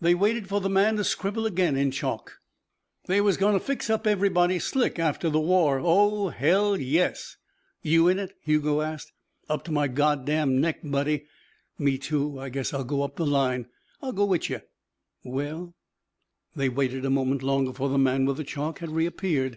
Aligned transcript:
They 0.00 0.14
waited 0.14 0.48
for 0.48 0.60
the 0.60 0.68
man 0.70 0.94
to 0.98 1.02
scribble 1.02 1.44
again 1.44 1.76
in 1.76 1.90
chalk. 1.90 2.38
"They 3.06 3.20
was 3.20 3.36
goin' 3.36 3.54
to 3.54 3.58
fix 3.58 3.90
up 3.90 4.06
everybody 4.06 4.60
slick 4.60 5.00
after 5.00 5.28
the 5.28 5.40
war. 5.40 5.80
Oh, 5.82 6.28
hell, 6.28 6.78
yes." 6.80 7.36
"You 7.82 8.06
in 8.06 8.20
it?" 8.20 8.34
Hugo 8.44 8.82
asked. 8.82 9.10
"Up 9.48 9.64
to 9.64 9.72
my 9.72 9.88
God 9.88 10.24
damned 10.24 10.60
neck, 10.60 10.78
buddy." 10.84 11.24
"Me, 11.76 11.98
too. 11.98 12.48
Guess 12.50 12.72
I'll 12.72 12.84
go 12.84 13.02
up 13.02 13.16
the 13.16 13.26
line." 13.26 13.66
"I'll 14.00 14.12
go 14.12 14.28
witcha." 14.28 14.62
"Well" 15.24 15.74
They 16.54 16.68
waited 16.68 17.04
a 17.04 17.10
moment 17.10 17.42
longer, 17.42 17.72
for 17.72 17.88
the 17.88 17.98
man 17.98 18.26
with 18.26 18.36
the 18.36 18.44
chalk 18.44 18.78
had 18.78 18.90
reappeared. 18.90 19.56